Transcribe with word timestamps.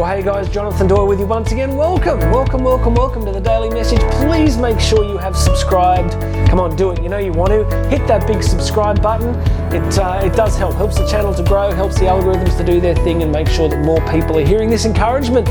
Well, 0.00 0.16
hey 0.16 0.22
guys, 0.22 0.48
Jonathan 0.48 0.86
Doyle 0.86 1.06
with 1.06 1.20
you 1.20 1.26
once 1.26 1.52
again. 1.52 1.76
Welcome, 1.76 2.20
welcome, 2.30 2.64
welcome, 2.64 2.94
welcome 2.94 3.22
to 3.26 3.32
the 3.32 3.40
daily 3.40 3.68
message. 3.68 4.00
Please 4.12 4.56
make 4.56 4.80
sure 4.80 5.04
you 5.04 5.18
have 5.18 5.36
subscribed. 5.36 6.12
Come 6.48 6.58
on, 6.58 6.74
do 6.74 6.90
it. 6.90 7.02
You 7.02 7.10
know 7.10 7.18
you 7.18 7.34
want 7.34 7.50
to. 7.50 7.64
Hit 7.90 8.08
that 8.08 8.26
big 8.26 8.42
subscribe 8.42 9.02
button. 9.02 9.34
It, 9.74 9.98
uh, 9.98 10.22
it 10.24 10.34
does 10.34 10.56
help. 10.56 10.76
Helps 10.76 10.96
the 10.96 11.06
channel 11.06 11.34
to 11.34 11.42
grow, 11.42 11.70
helps 11.72 11.98
the 11.98 12.06
algorithms 12.06 12.56
to 12.56 12.64
do 12.64 12.80
their 12.80 12.94
thing, 12.94 13.22
and 13.22 13.30
make 13.30 13.46
sure 13.46 13.68
that 13.68 13.84
more 13.84 14.00
people 14.08 14.38
are 14.38 14.46
hearing 14.46 14.70
this 14.70 14.86
encouragement. 14.86 15.46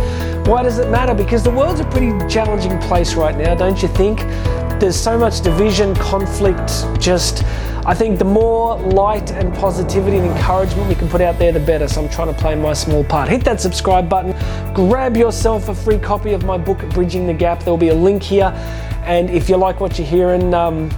Why 0.48 0.64
does 0.64 0.80
it 0.80 0.90
matter? 0.90 1.14
Because 1.14 1.44
the 1.44 1.52
world's 1.52 1.82
a 1.82 1.86
pretty 1.86 2.10
challenging 2.28 2.80
place 2.80 3.14
right 3.14 3.38
now, 3.38 3.54
don't 3.54 3.80
you 3.84 3.88
think? 3.88 4.22
There's 4.80 5.00
so 5.00 5.16
much 5.16 5.42
division, 5.42 5.94
conflict, 5.94 6.72
just. 7.00 7.44
I 7.90 7.96
think 7.96 8.20
the 8.20 8.24
more 8.24 8.78
light 8.78 9.32
and 9.32 9.52
positivity 9.56 10.18
and 10.18 10.28
encouragement 10.28 10.88
we 10.88 10.94
can 10.94 11.10
put 11.10 11.22
out 11.22 11.40
there, 11.40 11.52
the 11.52 11.60
better. 11.60 11.88
So 11.88 12.04
I'm 12.04 12.10
trying 12.12 12.32
to 12.32 12.40
play 12.40 12.54
my 12.54 12.72
small 12.72 13.04
part. 13.04 13.30
Hit 13.30 13.44
that 13.46 13.60
subscribe 13.60 14.08
button, 14.08 14.36
grab 14.76 15.18
yourself 15.18 15.70
a 15.70 15.74
free 15.74 15.98
copy 15.98 16.34
of 16.34 16.46
my 16.46 16.56
book, 16.56 16.88
Bridging 16.92 17.26
the 17.26 17.34
Gap. 17.34 17.62
There'll 17.64 17.80
be 17.80 17.88
a 17.88 17.96
link 17.96 18.22
here. 18.22 18.54
And 19.06 19.32
if 19.32 19.50
you 19.50 19.58
like 19.58 19.80
what 19.80 19.98
you're 19.98 20.08
hearing, 20.08 20.54
um, 20.54 20.92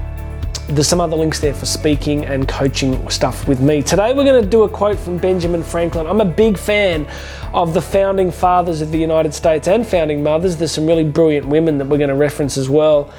there's 0.67 0.90
some 0.90 1.00
other 1.00 1.16
links 1.16 1.40
there 1.40 1.54
for 1.54 1.66
speaking 1.66 2.26
and 2.26 2.45
coaching 2.45 3.09
stuff 3.09 3.48
with 3.48 3.62
me. 3.62 3.81
Today 3.81 4.14
we're 4.14 4.26
going 4.26 4.44
to 4.44 4.50
do 4.50 4.64
a 4.64 4.70
quote 4.70 5.00
from 5.00 5.17
Benjamin 5.17 5.64
Franklin. 5.64 6.08
I'm 6.08 6.20
a 6.20 6.26
big 6.26 6.58
fan 6.58 7.08
of 7.53 7.73
the 7.73 7.81
founding 7.81 8.31
fathers 8.31 8.81
of 8.81 8.92
the 8.92 9.00
United 9.00 9.34
States 9.34 9.70
and 9.70 9.88
founding 9.88 10.23
mothers. 10.23 10.58
There's 10.58 10.73
some 10.73 10.88
really 10.88 11.05
brilliant 11.05 11.48
women 11.48 11.78
that 11.78 11.88
we're 11.88 12.00
going 12.00 12.09
to 12.09 12.16
reference 12.16 12.58
as 12.58 12.70
well. 12.70 13.14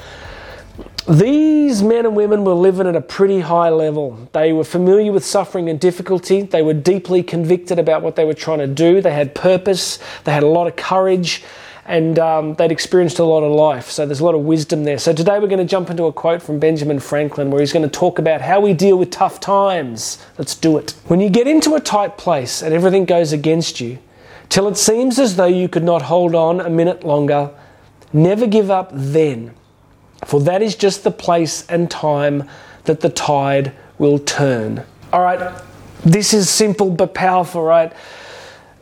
These 1.07 1.83
men 1.83 2.05
and 2.05 2.15
women 2.15 2.45
were 2.45 2.53
living 2.53 2.87
at 2.87 2.95
a 2.95 3.01
pretty 3.01 3.41
high 3.41 3.69
level. 3.69 4.29
They 4.31 4.53
were 4.53 4.63
familiar 4.63 5.11
with 5.11 5.25
suffering 5.25 5.67
and 5.67 5.77
difficulty. 5.77 6.43
They 6.43 6.61
were 6.61 6.73
deeply 6.73 7.21
convicted 7.21 7.77
about 7.77 8.01
what 8.01 8.15
they 8.15 8.23
were 8.23 8.33
trying 8.33 8.59
to 8.59 8.67
do. 8.67 9.01
They 9.01 9.11
had 9.11 9.35
purpose. 9.35 9.99
They 10.23 10.31
had 10.31 10.43
a 10.43 10.47
lot 10.47 10.65
of 10.65 10.77
courage. 10.77 11.43
And 11.85 12.17
um, 12.17 12.53
they'd 12.55 12.71
experienced 12.71 13.19
a 13.19 13.25
lot 13.25 13.43
of 13.43 13.51
life. 13.51 13.89
So 13.89 14.05
there's 14.05 14.21
a 14.21 14.23
lot 14.25 14.33
of 14.33 14.41
wisdom 14.41 14.85
there. 14.85 14.97
So 14.97 15.11
today 15.11 15.39
we're 15.39 15.47
going 15.47 15.59
to 15.59 15.65
jump 15.65 15.89
into 15.89 16.05
a 16.05 16.13
quote 16.13 16.41
from 16.41 16.57
Benjamin 16.57 17.01
Franklin 17.01 17.51
where 17.51 17.59
he's 17.59 17.73
going 17.73 17.83
to 17.83 17.99
talk 17.99 18.17
about 18.17 18.39
how 18.39 18.61
we 18.61 18.73
deal 18.73 18.97
with 18.97 19.11
tough 19.11 19.41
times. 19.41 20.25
Let's 20.37 20.55
do 20.55 20.77
it. 20.77 20.91
When 21.07 21.19
you 21.19 21.29
get 21.29 21.47
into 21.47 21.75
a 21.75 21.81
tight 21.81 22.17
place 22.17 22.61
and 22.61 22.73
everything 22.73 23.03
goes 23.03 23.33
against 23.33 23.81
you, 23.81 23.99
till 24.47 24.69
it 24.69 24.77
seems 24.77 25.19
as 25.19 25.35
though 25.35 25.45
you 25.45 25.67
could 25.67 25.83
not 25.83 26.03
hold 26.03 26.33
on 26.33 26.61
a 26.61 26.69
minute 26.69 27.03
longer, 27.03 27.51
never 28.13 28.47
give 28.47 28.71
up 28.71 28.89
then 28.93 29.53
for 30.25 30.41
that 30.41 30.61
is 30.61 30.75
just 30.75 31.03
the 31.03 31.11
place 31.11 31.65
and 31.67 31.89
time 31.89 32.49
that 32.85 33.01
the 33.01 33.09
tide 33.09 33.73
will 33.97 34.19
turn. 34.19 34.83
All 35.11 35.21
right, 35.21 35.61
this 36.03 36.33
is 36.33 36.49
simple 36.49 36.89
but 36.89 37.13
powerful, 37.13 37.63
right? 37.63 37.93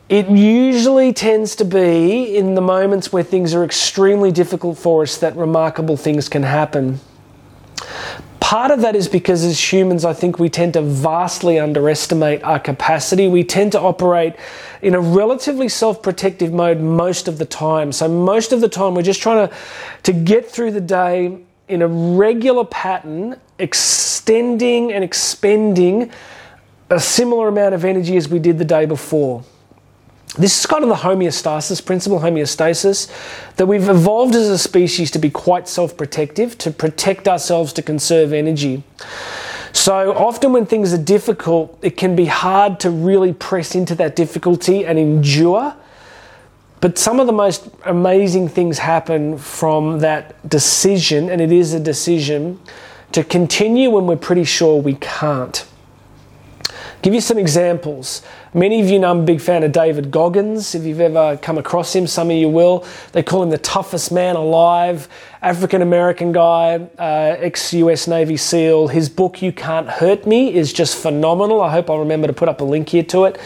It 0.08 0.28
usually 0.28 1.12
tends 1.12 1.56
to 1.56 1.64
be 1.64 2.36
in 2.36 2.54
the 2.54 2.60
moments 2.60 3.12
where 3.12 3.22
things 3.22 3.54
are 3.54 3.64
extremely 3.64 4.30
difficult 4.30 4.76
for 4.76 5.02
us 5.02 5.16
that 5.18 5.36
remarkable 5.36 5.96
things 5.96 6.28
can 6.28 6.42
happen. 6.42 7.00
Part 8.52 8.70
of 8.70 8.82
that 8.82 8.94
is 8.94 9.08
because 9.08 9.44
as 9.44 9.72
humans, 9.72 10.04
I 10.04 10.12
think 10.12 10.38
we 10.38 10.50
tend 10.50 10.74
to 10.74 10.82
vastly 10.82 11.58
underestimate 11.58 12.42
our 12.42 12.60
capacity. 12.60 13.26
We 13.26 13.44
tend 13.44 13.72
to 13.72 13.80
operate 13.80 14.34
in 14.82 14.94
a 14.94 15.00
relatively 15.00 15.70
self 15.70 16.02
protective 16.02 16.52
mode 16.52 16.78
most 16.78 17.28
of 17.28 17.38
the 17.38 17.46
time. 17.46 17.92
So, 17.92 18.08
most 18.08 18.52
of 18.52 18.60
the 18.60 18.68
time, 18.68 18.94
we're 18.94 19.00
just 19.00 19.22
trying 19.22 19.48
to, 19.48 19.54
to 20.02 20.12
get 20.12 20.50
through 20.50 20.72
the 20.72 20.82
day 20.82 21.38
in 21.66 21.80
a 21.80 21.88
regular 21.88 22.66
pattern, 22.66 23.40
extending 23.58 24.92
and 24.92 25.02
expending 25.02 26.10
a 26.90 27.00
similar 27.00 27.48
amount 27.48 27.74
of 27.74 27.86
energy 27.86 28.18
as 28.18 28.28
we 28.28 28.38
did 28.38 28.58
the 28.58 28.66
day 28.66 28.84
before. 28.84 29.42
This 30.38 30.58
is 30.60 30.64
kind 30.64 30.82
of 30.82 30.88
the 30.88 30.96
homeostasis 30.96 31.84
principle, 31.84 32.20
homeostasis, 32.20 33.10
that 33.56 33.66
we've 33.66 33.88
evolved 33.88 34.34
as 34.34 34.48
a 34.48 34.56
species 34.56 35.10
to 35.10 35.18
be 35.18 35.28
quite 35.28 35.68
self 35.68 35.94
protective, 35.96 36.56
to 36.58 36.70
protect 36.70 37.28
ourselves, 37.28 37.72
to 37.74 37.82
conserve 37.82 38.32
energy. 38.32 38.82
So 39.72 40.14
often, 40.14 40.52
when 40.52 40.64
things 40.64 40.94
are 40.94 41.02
difficult, 41.02 41.78
it 41.82 41.98
can 41.98 42.16
be 42.16 42.26
hard 42.26 42.80
to 42.80 42.90
really 42.90 43.34
press 43.34 43.74
into 43.74 43.94
that 43.96 44.16
difficulty 44.16 44.86
and 44.86 44.98
endure. 44.98 45.74
But 46.80 46.98
some 46.98 47.20
of 47.20 47.26
the 47.26 47.32
most 47.32 47.68
amazing 47.84 48.48
things 48.48 48.78
happen 48.78 49.36
from 49.36 50.00
that 50.00 50.48
decision, 50.48 51.28
and 51.28 51.40
it 51.40 51.52
is 51.52 51.74
a 51.74 51.80
decision 51.80 52.58
to 53.12 53.22
continue 53.22 53.90
when 53.90 54.06
we're 54.06 54.16
pretty 54.16 54.44
sure 54.44 54.80
we 54.80 54.94
can't. 54.94 55.66
Give 57.02 57.14
you 57.14 57.20
some 57.20 57.36
examples. 57.36 58.22
Many 58.54 58.80
of 58.80 58.88
you 58.88 59.00
know 59.00 59.10
I'm 59.10 59.20
a 59.20 59.24
big 59.24 59.40
fan 59.40 59.64
of 59.64 59.72
David 59.72 60.12
Goggins. 60.12 60.76
If 60.76 60.84
you've 60.84 61.00
ever 61.00 61.36
come 61.36 61.58
across 61.58 61.96
him, 61.96 62.06
some 62.06 62.30
of 62.30 62.36
you 62.36 62.48
will. 62.48 62.86
They 63.10 63.24
call 63.24 63.42
him 63.42 63.50
the 63.50 63.58
toughest 63.58 64.12
man 64.12 64.36
alive, 64.36 65.08
African 65.42 65.82
American 65.82 66.30
guy, 66.30 66.76
uh, 67.00 67.36
ex 67.40 67.74
US 67.74 68.06
Navy 68.06 68.36
SEAL. 68.36 68.86
His 68.86 69.08
book, 69.08 69.42
You 69.42 69.50
Can't 69.50 69.88
Hurt 69.88 70.28
Me, 70.28 70.54
is 70.54 70.72
just 70.72 70.96
phenomenal. 70.96 71.60
I 71.60 71.72
hope 71.72 71.90
I'll 71.90 71.98
remember 71.98 72.28
to 72.28 72.32
put 72.32 72.48
up 72.48 72.60
a 72.60 72.64
link 72.64 72.90
here 72.90 73.02
to 73.02 73.24
it. 73.24 73.40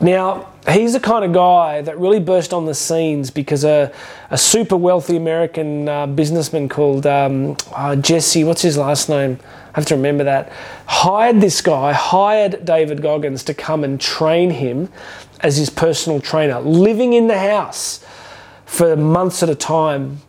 Now, 0.00 0.48
he's 0.68 0.92
the 0.92 1.00
kind 1.00 1.24
of 1.24 1.32
guy 1.32 1.80
that 1.82 1.98
really 1.98 2.20
burst 2.20 2.52
on 2.52 2.66
the 2.66 2.74
scenes 2.74 3.30
because 3.30 3.64
a, 3.64 3.92
a 4.30 4.38
super 4.38 4.76
wealthy 4.76 5.16
American 5.16 5.88
uh, 5.88 6.06
businessman 6.06 6.68
called 6.68 7.06
um, 7.06 7.56
uh, 7.72 7.96
Jesse, 7.96 8.44
what's 8.44 8.62
his 8.62 8.76
last 8.76 9.08
name? 9.08 9.38
I 9.42 9.80
have 9.80 9.86
to 9.86 9.96
remember 9.96 10.24
that, 10.24 10.50
hired 10.86 11.40
this 11.40 11.60
guy, 11.60 11.92
hired 11.92 12.64
David 12.64 13.02
Goggins 13.02 13.44
to 13.44 13.54
come 13.54 13.84
and 13.84 14.00
train 14.00 14.50
him 14.50 14.88
as 15.40 15.58
his 15.58 15.70
personal 15.70 16.20
trainer, 16.20 16.60
living 16.60 17.12
in 17.12 17.28
the 17.28 17.38
house 17.38 18.04
for 18.64 18.96
months 18.96 19.42
at 19.42 19.50
a 19.50 19.54
time. 19.54 20.20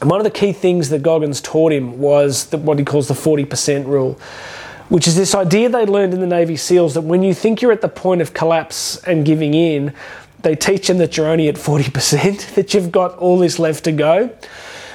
And 0.00 0.10
one 0.10 0.20
of 0.20 0.24
the 0.24 0.30
key 0.30 0.52
things 0.52 0.88
that 0.88 1.02
Goggins 1.02 1.40
taught 1.40 1.72
him 1.72 1.98
was 1.98 2.46
the, 2.46 2.56
what 2.56 2.78
he 2.78 2.84
calls 2.84 3.08
the 3.08 3.14
40% 3.14 3.86
rule 3.86 4.18
which 4.88 5.06
is 5.06 5.16
this 5.16 5.34
idea 5.34 5.68
they 5.68 5.84
learned 5.84 6.14
in 6.14 6.20
the 6.20 6.26
Navy 6.26 6.56
SEALs 6.56 6.94
that 6.94 7.02
when 7.02 7.22
you 7.22 7.34
think 7.34 7.60
you're 7.60 7.72
at 7.72 7.82
the 7.82 7.88
point 7.88 8.22
of 8.22 8.32
collapse 8.32 9.02
and 9.04 9.24
giving 9.24 9.54
in, 9.54 9.92
they 10.42 10.54
teach 10.54 10.86
them 10.86 10.98
that 10.98 11.16
you're 11.16 11.28
only 11.28 11.48
at 11.48 11.56
40%, 11.56 12.54
that 12.54 12.74
you've 12.74 12.92
got 12.92 13.16
all 13.18 13.38
this 13.38 13.58
left 13.58 13.84
to 13.84 13.92
go. 13.92 14.30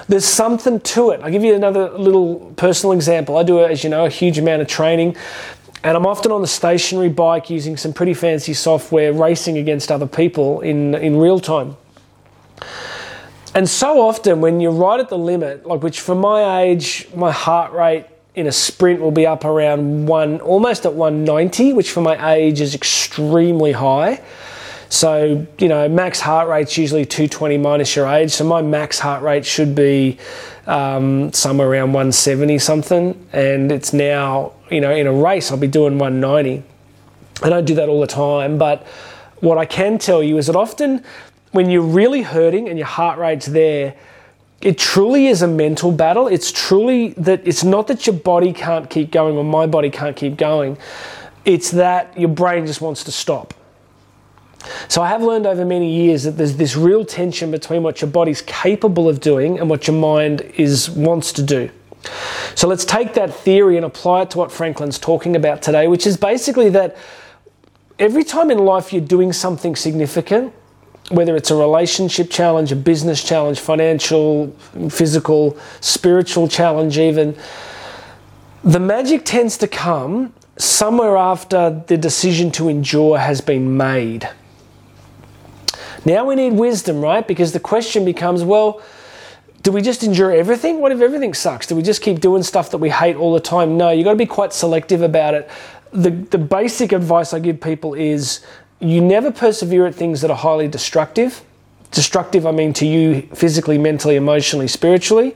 There's 0.07 0.25
something 0.25 0.79
to 0.79 1.11
it. 1.11 1.21
I'll 1.21 1.31
give 1.31 1.43
you 1.43 1.55
another 1.55 1.89
little 1.91 2.53
personal 2.57 2.93
example. 2.93 3.37
I 3.37 3.43
do, 3.43 3.63
as 3.63 3.83
you 3.83 3.89
know, 3.89 4.05
a 4.05 4.09
huge 4.09 4.37
amount 4.37 4.61
of 4.61 4.67
training, 4.67 5.15
and 5.83 5.97
I'm 5.97 6.05
often 6.05 6.31
on 6.31 6.41
the 6.41 6.47
stationary 6.47 7.09
bike 7.09 7.49
using 7.49 7.77
some 7.77 7.93
pretty 7.93 8.13
fancy 8.13 8.53
software, 8.53 9.13
racing 9.13 9.57
against 9.57 9.91
other 9.91 10.07
people 10.07 10.61
in, 10.61 10.95
in 10.95 11.17
real 11.17 11.39
time. 11.39 11.77
And 13.55 13.69
so 13.69 14.01
often, 14.01 14.41
when 14.41 14.59
you're 14.59 14.71
right 14.71 14.99
at 14.99 15.09
the 15.09 15.17
limit, 15.17 15.65
like 15.65 15.83
which 15.83 15.99
for 15.99 16.15
my 16.15 16.61
age, 16.61 17.07
my 17.15 17.31
heart 17.31 17.71
rate 17.73 18.05
in 18.35 18.47
a 18.47 18.51
sprint 18.51 18.99
will 18.99 19.11
be 19.11 19.27
up 19.27 19.45
around 19.45 20.07
one, 20.07 20.41
almost 20.41 20.85
at 20.85 20.93
190, 20.93 21.73
which 21.73 21.91
for 21.91 22.01
my 22.01 22.33
age 22.33 22.61
is 22.61 22.73
extremely 22.73 23.73
high. 23.73 24.21
So, 24.89 25.47
you 25.57 25.67
know, 25.67 25.89
max 25.89 26.19
heart 26.19 26.47
rate's 26.47 26.77
usually 26.77 27.05
220 27.05 27.57
minus 27.57 27.95
your 27.95 28.07
age. 28.07 28.31
So 28.31 28.43
my 28.43 28.61
max 28.61 28.99
heart 28.99 29.23
rate 29.23 29.45
should 29.45 29.73
be 29.73 30.19
um, 30.67 31.33
somewhere 31.33 31.67
around 31.67 31.93
170 31.93 32.59
something. 32.59 33.27
And 33.33 33.71
it's 33.71 33.91
now, 33.91 34.53
you 34.69 34.81
know, 34.81 34.91
in 34.91 35.07
a 35.07 35.13
race, 35.13 35.51
I'll 35.51 35.57
be 35.57 35.67
doing 35.67 35.97
190. 35.97 36.63
And 37.43 37.53
I 37.53 37.61
do 37.61 37.75
that 37.75 37.89
all 37.89 38.01
the 38.01 38.07
time, 38.07 38.57
but 38.57 38.85
what 39.39 39.57
I 39.57 39.65
can 39.65 39.97
tell 39.97 40.23
you 40.23 40.37
is 40.37 40.47
that 40.47 40.55
often 40.55 41.03
when 41.51 41.69
you're 41.69 41.81
really 41.81 42.21
hurting 42.21 42.69
and 42.69 42.77
your 42.77 42.87
heart 42.87 43.19
rate's 43.19 43.47
there, 43.47 43.95
it 44.63 44.77
truly 44.77 45.27
is 45.27 45.41
a 45.41 45.47
mental 45.47 45.91
battle. 45.91 46.27
It's 46.27 46.49
truly 46.49 47.09
that 47.17 47.45
it's 47.45 47.65
not 47.65 47.87
that 47.87 48.07
your 48.07 48.15
body 48.15 48.53
can't 48.53 48.89
keep 48.89 49.11
going 49.11 49.35
or 49.35 49.43
my 49.43 49.67
body 49.67 49.89
can't 49.89 50.15
keep 50.15 50.37
going. 50.37 50.77
It's 51.43 51.71
that 51.71 52.17
your 52.17 52.29
brain 52.29 52.65
just 52.65 52.79
wants 52.79 53.03
to 53.03 53.11
stop. 53.11 53.53
So 54.87 55.01
I 55.01 55.09
have 55.09 55.21
learned 55.21 55.45
over 55.45 55.65
many 55.65 55.93
years 55.93 56.23
that 56.23 56.37
there's 56.37 56.55
this 56.55 56.77
real 56.77 57.03
tension 57.03 57.51
between 57.51 57.83
what 57.83 58.01
your 58.01 58.09
body's 58.09 58.41
capable 58.41 59.09
of 59.09 59.19
doing 59.19 59.59
and 59.59 59.69
what 59.69 59.85
your 59.85 59.97
mind 59.97 60.41
is 60.55 60.89
wants 60.89 61.33
to 61.33 61.43
do. 61.43 61.69
So 62.55 62.69
let's 62.69 62.85
take 62.85 63.13
that 63.15 63.33
theory 63.33 63.75
and 63.75 63.85
apply 63.85 64.21
it 64.21 64.31
to 64.31 64.37
what 64.37 64.49
Franklin's 64.49 64.97
talking 64.97 65.35
about 65.35 65.61
today, 65.61 65.89
which 65.89 66.07
is 66.07 66.15
basically 66.15 66.69
that 66.69 66.95
every 67.99 68.23
time 68.23 68.49
in 68.49 68.59
life 68.59 68.93
you're 68.93 69.01
doing 69.01 69.33
something 69.33 69.75
significant, 69.75 70.53
whether 71.09 71.35
it's 71.35 71.51
a 71.51 71.55
relationship 71.55 72.29
challenge, 72.29 72.71
a 72.71 72.75
business 72.75 73.23
challenge, 73.23 73.59
financial, 73.59 74.55
physical, 74.89 75.57
spiritual 75.81 76.47
challenge, 76.47 76.97
even, 76.97 77.35
the 78.63 78.79
magic 78.79 79.25
tends 79.25 79.57
to 79.57 79.67
come 79.67 80.33
somewhere 80.57 81.17
after 81.17 81.83
the 81.87 81.97
decision 81.97 82.51
to 82.51 82.69
endure 82.69 83.17
has 83.17 83.41
been 83.41 83.75
made. 83.75 84.29
Now 86.05 86.25
we 86.25 86.35
need 86.35 86.53
wisdom, 86.53 87.01
right? 87.01 87.27
Because 87.27 87.51
the 87.51 87.59
question 87.59 88.05
becomes 88.05 88.43
well, 88.43 88.81
do 89.61 89.71
we 89.71 89.81
just 89.81 90.03
endure 90.03 90.31
everything? 90.31 90.81
What 90.81 90.91
if 90.91 90.99
everything 90.99 91.33
sucks? 91.33 91.67
Do 91.67 91.75
we 91.75 91.81
just 91.81 92.01
keep 92.01 92.19
doing 92.19 92.43
stuff 92.43 92.71
that 92.71 92.79
we 92.79 92.89
hate 92.89 93.15
all 93.15 93.33
the 93.33 93.39
time? 93.39 93.77
No, 93.77 93.89
you've 93.91 94.03
got 94.03 94.11
to 94.11 94.17
be 94.17 94.25
quite 94.25 94.51
selective 94.51 95.01
about 95.01 95.33
it. 95.33 95.49
The, 95.93 96.09
the 96.09 96.37
basic 96.37 96.91
advice 96.91 97.33
I 97.33 97.39
give 97.39 97.61
people 97.61 97.93
is 97.93 98.45
you 98.83 99.01
never 99.01 99.31
persevere 99.31 99.87
at 99.87 99.95
things 99.95 100.21
that 100.21 100.31
are 100.31 100.37
highly 100.37 100.67
destructive. 100.67 101.41
Destructive, 101.91 102.45
I 102.45 102.51
mean 102.51 102.73
to 102.73 102.85
you 102.85 103.21
physically, 103.33 103.77
mentally, 103.77 104.15
emotionally, 104.15 104.67
spiritually, 104.67 105.35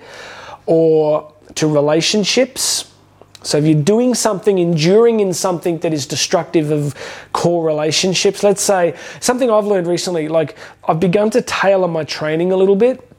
or 0.65 1.31
to 1.55 1.67
relationships. 1.67 2.91
So 3.43 3.57
if 3.57 3.65
you're 3.65 3.81
doing 3.81 4.13
something, 4.13 4.57
enduring 4.57 5.21
in 5.21 5.33
something 5.33 5.79
that 5.79 5.93
is 5.93 6.05
destructive 6.05 6.71
of 6.71 6.95
core 7.31 7.65
relationships, 7.65 8.43
let's 8.43 8.61
say 8.61 8.95
something 9.21 9.49
I've 9.49 9.65
learned 9.65 9.87
recently, 9.87 10.27
like 10.27 10.57
I've 10.87 10.99
begun 10.99 11.29
to 11.31 11.41
tailor 11.41 11.87
my 11.87 12.03
training 12.03 12.51
a 12.51 12.57
little 12.57 12.75
bit 12.75 13.09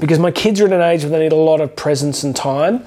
because 0.00 0.18
my 0.18 0.30
kids 0.30 0.60
are 0.60 0.66
at 0.66 0.72
an 0.72 0.80
age 0.80 1.02
where 1.02 1.10
they 1.10 1.20
need 1.20 1.32
a 1.32 1.36
lot 1.36 1.60
of 1.60 1.76
presence 1.76 2.24
and 2.24 2.34
time. 2.34 2.84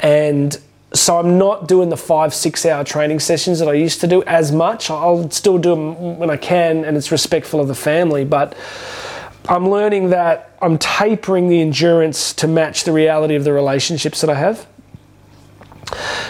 And 0.00 0.58
so 0.94 1.18
I'm 1.18 1.36
not 1.36 1.68
doing 1.68 1.90
the 1.90 1.96
five, 1.96 2.32
six 2.32 2.64
hour 2.64 2.82
training 2.82 3.20
sessions 3.20 3.58
that 3.58 3.68
I 3.68 3.74
used 3.74 4.00
to 4.00 4.06
do 4.06 4.22
as 4.24 4.52
much. 4.52 4.90
I'll 4.90 5.30
still 5.30 5.58
do 5.58 5.70
them 5.70 6.18
when 6.18 6.30
I 6.30 6.36
can 6.36 6.84
and 6.84 6.96
it's 6.96 7.12
respectful 7.12 7.60
of 7.60 7.68
the 7.68 7.74
family, 7.74 8.24
but 8.24 8.56
I'm 9.48 9.68
learning 9.68 10.10
that 10.10 10.56
I'm 10.60 10.78
tapering 10.78 11.48
the 11.48 11.60
endurance 11.60 12.32
to 12.34 12.48
match 12.48 12.84
the 12.84 12.92
reality 12.92 13.34
of 13.34 13.44
the 13.44 13.52
relationships 13.52 14.20
that 14.22 14.30
I 14.30 14.34
have. 14.34 14.66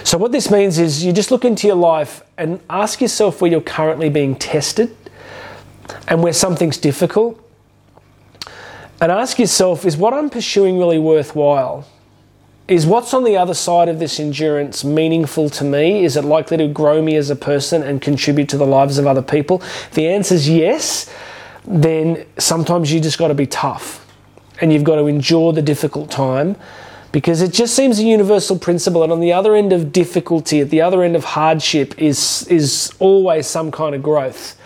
So, 0.05 0.19
what 0.19 0.33
this 0.33 0.51
means 0.51 0.79
is 0.79 1.05
you 1.05 1.13
just 1.13 1.31
look 1.31 1.45
into 1.45 1.67
your 1.67 1.77
life 1.77 2.23
and 2.37 2.61
ask 2.71 3.01
yourself 3.01 3.41
where 3.41 3.51
you're 3.51 3.61
currently 3.61 4.09
being 4.09 4.37
tested 4.37 4.97
and 6.07 6.23
where 6.23 6.33
something's 6.33 6.79
difficult. 6.79 7.45
And 9.01 9.13
ask 9.13 9.39
yourself, 9.39 9.85
is 9.85 9.97
what 9.97 10.13
I'm 10.13 10.31
pursuing 10.31 10.79
really 10.79 10.99
worthwhile? 10.99 11.87
Is 12.69 12.87
what's 12.87 13.15
on 13.15 13.25
the 13.25 13.37
other 13.37 13.55
side 13.55 13.89
of 13.89 13.99
this 13.99 14.21
endurance 14.21 14.85
meaningful 14.85 15.49
to 15.49 15.65
me? 15.65 16.05
Is 16.05 16.17
it 16.17 16.25
likely 16.25 16.59
to 16.59 16.69
grow 16.69 17.01
me 17.03 17.17
as 17.17 17.31
a 17.31 17.37
person 17.37 17.83
and 17.83 18.01
contribute 18.01 18.49
to 18.51 18.59
the 18.59 18.67
lives 18.67 18.99
of 18.99 19.07
other 19.07 19.23
people? 19.23 19.63
If 19.63 19.93
the 19.93 20.07
answer 20.07 20.35
is 20.35 20.49
yes, 20.49 21.11
then 21.65 22.27
sometimes 22.37 22.93
you 22.93 23.01
just 23.01 23.19
got 23.19 23.29
to 23.29 23.35
be 23.35 23.47
tough 23.47 24.07
and 24.61 24.73
you've 24.73 24.85
got 24.85 24.97
to 24.97 25.07
endure 25.07 25.53
the 25.53 25.63
difficult 25.63 26.11
time 26.11 26.57
because 27.11 27.41
it 27.41 27.53
just 27.53 27.75
seems 27.75 27.99
a 27.99 28.05
universal 28.05 28.59
principle 28.59 29.03
and 29.03 29.11
on 29.11 29.21
the 29.21 29.33
other 29.33 29.55
end 29.55 29.73
of 29.73 29.93
difficulty 29.93 30.61
at 30.61 30.69
the 30.69 30.81
other 30.81 31.03
end 31.03 31.17
of 31.17 31.25
hardship 31.25 31.99
is 31.99 32.47
is 32.49 32.93
always 32.99 33.47
some 33.47 33.71
kind 33.71 33.95
of 33.95 34.03
growth 34.03 34.59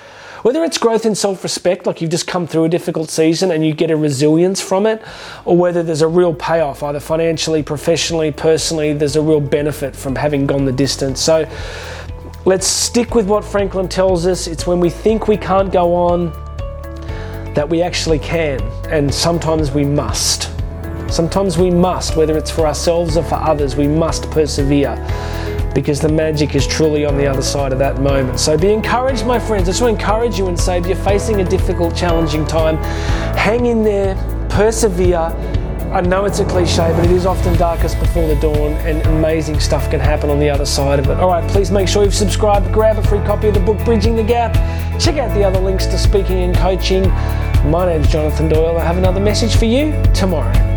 whether 0.43 0.65
it's 0.65 0.77
growth 0.77 1.06
in 1.06 1.15
self 1.15 1.43
respect, 1.43 1.87
like 1.87 2.00
you've 2.00 2.11
just 2.11 2.27
come 2.27 2.47
through 2.47 2.65
a 2.65 2.69
difficult 2.69 3.11
season 3.11 3.53
and 3.53 3.65
you 3.65 3.73
get 3.73 3.91
a 3.91 3.97
resilience 3.97 4.61
from 4.61 4.87
it, 4.87 5.03
or 5.44 5.56
whether 5.56 5.83
there's 5.83 6.03
a 6.03 6.09
real 6.09 6.35
payoff, 6.35 6.83
either 6.83 7.00
financially, 7.00 7.62
professionally, 7.62 8.33
personally, 8.33 8.93
there's 8.93 9.17
a 9.17 9.23
real 9.23 9.41
benefit 9.41 9.94
from 9.94 10.17
having 10.17 10.47
gone 10.47 10.65
the 10.65 10.73
distance. 10.73 11.21
So 11.21 11.49
let's 12.44 12.67
stick 12.67 13.15
with 13.15 13.27
what 13.27 13.44
Franklin 13.44 13.89
tells 13.89 14.27
us. 14.27 14.49
It's 14.49 14.67
when 14.67 14.81
we 14.81 14.91
think 14.91 15.29
we 15.29 15.37
can't 15.37 15.73
go 15.73 15.94
on 15.94 16.33
that 17.55 17.69
we 17.69 17.83
actually 17.83 18.19
can, 18.19 18.61
and 18.88 19.12
sometimes 19.15 19.71
we 19.71 19.85
must. 19.85 20.50
Sometimes 21.09 21.59
we 21.59 21.71
must, 21.71 22.17
whether 22.17 22.37
it's 22.38 22.50
for 22.50 22.67
ourselves 22.67 23.17
or 23.17 23.23
for 23.23 23.35
others, 23.35 23.77
we 23.77 23.87
must 23.87 24.31
persevere 24.31 24.97
because 25.75 26.01
the 26.01 26.09
magic 26.09 26.55
is 26.55 26.67
truly 26.67 27.05
on 27.05 27.17
the 27.17 27.27
other 27.27 27.43
side 27.43 27.73
of 27.73 27.79
that 27.79 28.01
moment. 28.01 28.39
So 28.39 28.57
be 28.57 28.73
encouraged, 28.73 29.27
my 29.27 29.39
friends. 29.39 29.69
I 29.69 29.73
just 29.73 29.83
want 29.83 29.99
to 29.99 30.05
encourage 30.05 30.39
you 30.39 30.49
and 30.49 30.59
say 30.59 30.79
if 30.79 30.87
you're 30.87 30.97
facing 30.97 31.41
a 31.41 31.45
difficult, 31.45 31.97
challenging 31.97 32.47
time, 32.47 32.77
hang 33.37 33.67
in 33.67 33.83
there, 33.83 34.15
persevere. 34.49 35.35
I 35.93 36.01
know 36.01 36.25
it's 36.25 36.39
a 36.39 36.47
cliche, 36.47 36.91
but 36.97 37.05
it 37.05 37.11
is 37.11 37.27
often 37.27 37.55
darkest 37.59 37.99
before 37.99 38.27
the 38.27 38.37
dawn, 38.37 38.73
and 38.87 39.03
amazing 39.09 39.61
stuff 39.61 39.91
can 39.91 40.01
happen 40.01 40.31
on 40.31 40.41
the 40.41 40.49
other 40.49 40.65
side 40.65 40.99
of 40.99 41.07
it. 41.11 41.19
All 41.19 41.29
right, 41.29 41.47
please 41.51 41.71
make 41.71 41.87
sure 41.87 42.03
you've 42.03 42.15
subscribed, 42.15 42.73
grab 42.73 42.97
a 42.97 43.03
free 43.03 43.21
copy 43.21 43.49
of 43.49 43.55
the 43.55 43.61
book 43.61 43.79
Bridging 43.85 44.17
the 44.17 44.23
Gap, 44.23 44.55
check 44.99 45.19
out 45.19 45.35
the 45.35 45.45
other 45.45 45.61
links 45.61 45.85
to 45.85 45.99
speaking 45.99 46.39
and 46.39 46.57
coaching. 46.57 47.03
My 47.71 47.85
name's 47.85 48.11
Jonathan 48.11 48.49
Doyle. 48.49 48.79
I 48.79 48.85
have 48.85 48.97
another 48.97 49.21
message 49.21 49.55
for 49.55 49.67
you 49.67 49.93
tomorrow. 50.15 50.72